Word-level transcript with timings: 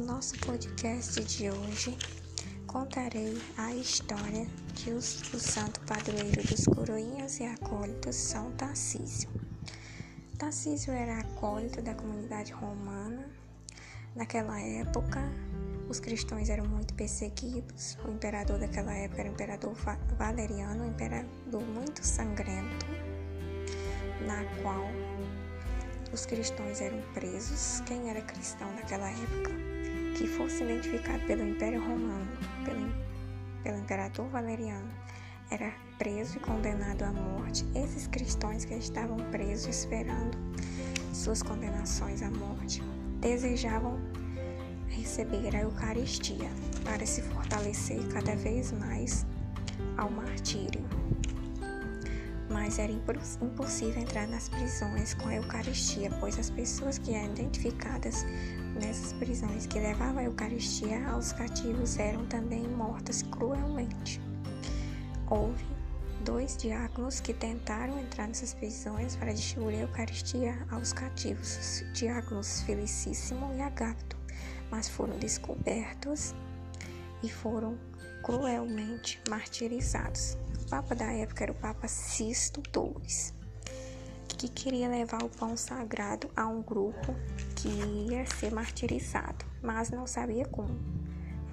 nosso 0.00 0.38
podcast 0.38 1.22
de 1.24 1.50
hoje, 1.50 1.96
contarei 2.66 3.40
a 3.56 3.74
história 3.74 4.46
os, 4.90 5.22
o 5.34 5.38
santo 5.38 5.80
padroeiro 5.80 6.42
dos 6.46 6.64
coroinhas 6.64 7.40
e 7.40 7.44
acólitos 7.44 8.14
São 8.14 8.50
Tarcísio. 8.52 9.28
Tarcísio 10.38 10.92
era 10.92 11.18
acólito 11.18 11.82
da 11.82 11.94
comunidade 11.94 12.52
romana. 12.52 13.28
Naquela 14.14 14.60
época, 14.60 15.20
os 15.88 16.00
cristãos 16.00 16.48
eram 16.48 16.66
muito 16.66 16.94
perseguidos. 16.94 17.98
O 18.04 18.10
imperador 18.10 18.58
daquela 18.58 18.94
época 18.94 19.22
era 19.22 19.30
o 19.30 19.32
imperador 19.32 19.74
Valeriano, 20.16 20.84
um 20.84 20.88
imperador 20.88 21.62
muito 21.62 22.04
sangrento, 22.04 22.86
na 24.26 24.44
qual 24.62 24.86
os 26.12 26.24
cristãos 26.24 26.80
eram 26.80 27.00
presos. 27.14 27.80
Quem 27.86 28.10
era 28.10 28.20
cristão 28.22 28.72
naquela 28.74 29.10
época, 29.10 29.67
que 30.18 30.26
fosse 30.26 30.64
identificado 30.64 31.24
pelo 31.26 31.46
Império 31.46 31.80
Romano, 31.80 32.26
pelo, 32.64 32.92
pelo 33.62 33.78
imperador 33.78 34.28
Valeriano, 34.28 34.90
era 35.48 35.72
preso 35.96 36.38
e 36.38 36.40
condenado 36.40 37.04
à 37.04 37.12
morte. 37.12 37.64
Esses 37.72 38.08
cristãos 38.08 38.64
que 38.64 38.74
estavam 38.74 39.16
presos 39.30 39.68
esperando 39.68 40.36
suas 41.14 41.40
condenações 41.40 42.20
à 42.20 42.30
morte 42.32 42.82
desejavam 43.20 43.96
receber 44.88 45.54
a 45.54 45.60
Eucaristia 45.60 46.50
para 46.84 47.06
se 47.06 47.22
fortalecer 47.22 48.00
cada 48.08 48.34
vez 48.34 48.72
mais 48.72 49.24
ao 49.96 50.10
martírio. 50.10 50.84
Mas 52.50 52.78
era 52.78 52.90
impossível 52.90 54.00
entrar 54.00 54.26
nas 54.26 54.48
prisões 54.48 55.14
com 55.14 55.28
a 55.28 55.34
Eucaristia, 55.34 56.10
pois 56.18 56.38
as 56.38 56.48
pessoas 56.50 56.98
que 56.98 57.12
eram 57.12 57.32
identificadas 57.32 58.24
nessas 58.80 59.12
prisões 59.14 59.66
que 59.66 59.78
levavam 59.78 60.18
a 60.18 60.24
Eucaristia 60.24 61.06
aos 61.08 61.32
cativos 61.32 61.98
eram 61.98 62.24
também 62.26 62.66
mortas 62.66 63.22
cruelmente. 63.22 64.20
Houve 65.28 65.66
dois 66.24 66.56
diáconos 66.56 67.20
que 67.20 67.34
tentaram 67.34 67.98
entrar 67.98 68.26
nessas 68.26 68.54
prisões 68.54 69.14
para 69.16 69.32
distribuir 69.32 69.78
a 69.78 69.82
Eucaristia 69.82 70.66
aos 70.70 70.92
cativos, 70.92 71.58
os 71.58 71.92
diáconos 71.92 72.62
Felicíssimo 72.62 73.52
e 73.54 73.60
Agapto 73.60 74.18
mas 74.70 74.88
foram 74.88 75.18
descobertos 75.18 76.34
e 77.22 77.28
foram 77.28 77.78
cruelmente 78.22 79.20
martirizados. 79.28 80.36
Papa 80.68 80.94
da 80.94 81.10
época 81.10 81.44
era 81.44 81.52
o 81.52 81.54
Papa 81.54 81.88
Sisto 81.88 82.62
II, 82.76 83.00
que 84.28 84.50
queria 84.50 84.86
levar 84.86 85.22
o 85.22 85.30
pão 85.30 85.56
sagrado 85.56 86.28
a 86.36 86.46
um 86.46 86.60
grupo 86.60 87.14
que 87.56 87.68
ia 88.10 88.26
ser 88.26 88.52
martirizado, 88.52 89.46
mas 89.62 89.90
não 89.90 90.06
sabia 90.06 90.44
como. 90.44 90.78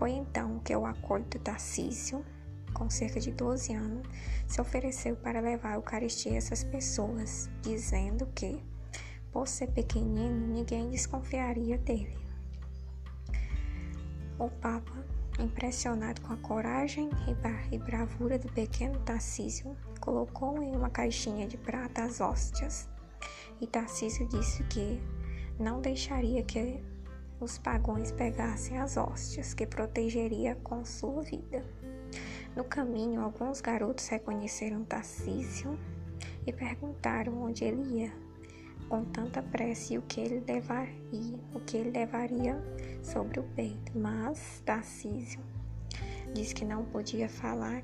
Foi 0.00 0.10
então 0.10 0.58
que 0.58 0.74
o 0.74 0.84
acólito 0.84 1.38
Tarcísio, 1.38 2.24
com 2.72 2.90
cerca 2.90 3.20
de 3.20 3.30
12 3.30 3.72
anos, 3.72 4.04
se 4.48 4.60
ofereceu 4.60 5.14
para 5.14 5.38
levar 5.38 5.70
a 5.70 5.76
Eucaristia 5.76 6.32
a 6.32 6.36
essas 6.36 6.64
pessoas, 6.64 7.48
dizendo 7.62 8.26
que, 8.34 8.60
por 9.30 9.46
ser 9.46 9.68
pequenino, 9.68 10.48
ninguém 10.48 10.90
desconfiaria 10.90 11.78
dele. 11.78 12.18
O 14.40 14.50
Papa, 14.50 15.06
impressionado 15.38 16.20
com 16.22 16.32
a 16.32 16.36
coragem 16.36 17.10
e 17.70 17.78
bravura 17.78 18.38
do 18.38 18.50
pequeno 18.52 18.98
Tarcísio, 19.00 19.76
colocou 20.00 20.62
em 20.62 20.76
uma 20.76 20.90
caixinha 20.90 21.46
de 21.46 21.56
prata 21.56 22.04
as 22.04 22.20
hóstias. 22.20 22.88
E 23.60 23.66
Tarcísio 23.66 24.28
disse 24.28 24.62
que 24.64 25.00
não 25.58 25.80
deixaria 25.80 26.42
que 26.42 26.82
os 27.40 27.58
pagões 27.58 28.12
pegassem 28.12 28.78
as 28.78 28.96
hóstias, 28.96 29.54
que 29.54 29.66
protegeria 29.66 30.54
com 30.56 30.84
sua 30.84 31.22
vida. 31.22 31.64
No 32.54 32.64
caminho, 32.64 33.20
alguns 33.20 33.60
garotos 33.60 34.06
reconheceram 34.08 34.84
Tarcísio 34.84 35.78
e 36.46 36.52
perguntaram 36.52 37.42
onde 37.42 37.64
ele 37.64 37.82
ia 37.98 38.12
com 38.88 39.04
tanta 39.04 39.42
pressa 39.42 39.94
e 39.94 39.98
o 39.98 40.02
que 40.02 40.20
ele 40.20 40.42
levaria, 40.46 41.38
o 41.54 41.60
que 41.60 41.76
ele 41.76 41.90
levaria 41.90 42.56
sobre 43.02 43.40
o 43.40 43.42
peito. 43.42 43.98
Mas 43.98 44.62
Tarcísio 44.64 45.40
disse 46.32 46.54
que 46.54 46.64
não 46.64 46.84
podia 46.84 47.28
falar 47.28 47.82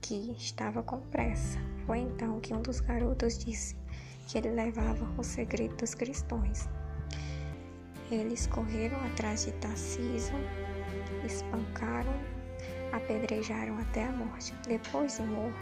que 0.00 0.32
estava 0.32 0.82
com 0.82 1.00
pressa. 1.00 1.58
Foi 1.86 1.98
então 1.98 2.40
que 2.40 2.52
um 2.52 2.62
dos 2.62 2.80
garotos 2.80 3.38
disse 3.38 3.76
que 4.26 4.38
ele 4.38 4.50
levava 4.50 5.08
o 5.18 5.22
segredo 5.22 5.76
dos 5.76 5.94
cristãos. 5.94 6.68
Eles 8.10 8.46
correram 8.46 8.98
atrás 9.06 9.46
de 9.46 9.52
Tarcísio, 9.52 10.34
espancaram, 11.24 12.12
apedrejaram 12.92 13.78
até 13.78 14.04
a 14.04 14.12
morte. 14.12 14.54
Depois 14.66 15.16
de 15.16 15.22
morto, 15.22 15.56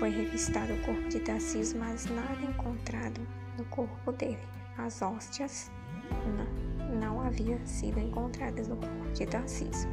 foi 0.00 0.08
revistado 0.08 0.72
o 0.72 0.78
corpo 0.78 1.08
de 1.10 1.20
Tarcísio, 1.20 1.78
mas 1.78 2.06
nada 2.06 2.42
encontrado 2.42 3.20
no 3.58 3.64
corpo 3.66 4.10
dele. 4.12 4.38
As 4.78 5.02
hóstias 5.02 5.70
não, 6.88 6.98
não 6.98 7.20
haviam 7.20 7.60
sido 7.66 8.00
encontradas 8.00 8.66
no 8.66 8.76
corpo 8.76 9.12
de 9.12 9.26
Tarcísio. 9.26 9.90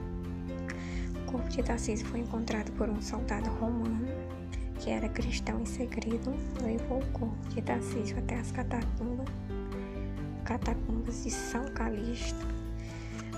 O 1.14 1.32
corpo 1.34 1.50
de 1.50 1.62
Tarcísio 1.62 2.08
foi 2.08 2.22
encontrado 2.22 2.72
por 2.78 2.90
um 2.90 3.02
soldado 3.02 3.50
romano 3.50 4.08
que 4.80 4.92
era 4.92 5.10
cristão 5.10 5.60
em 5.60 5.66
segredo, 5.66 6.34
levou 6.64 7.00
o 7.00 7.06
corpo 7.08 7.50
de 7.50 7.62
Tarcísio 7.62 8.18
até 8.18 8.36
as 8.36 8.50
catacumbas, 8.54 9.28
catacumbas 10.46 11.24
de 11.26 11.32
São 11.32 11.66
Calixto. 11.74 12.48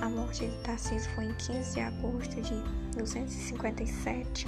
A 0.01 0.07
morte 0.07 0.45
de 0.45 0.55
Tarcísio 0.59 1.09
foi 1.15 1.25
em 1.25 1.33
15 1.33 1.73
de 1.73 1.79
agosto 1.79 2.41
de 2.41 2.53
257 2.95 4.45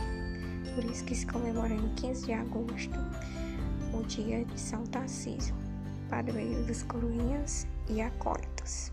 por 0.76 0.84
isso 0.86 1.04
que 1.06 1.16
se 1.16 1.26
comemora 1.26 1.74
em 1.74 1.88
15 1.96 2.26
de 2.26 2.34
agosto 2.34 3.00
o 3.94 4.04
dia 4.04 4.46
de 4.46 4.59
São 4.59 4.84
Tarcísio, 4.86 5.54
padroeiro 6.09 6.64
dos 6.64 6.84
coroinhas 6.84 7.68
e 7.90 8.02
acólitos. 8.02 8.92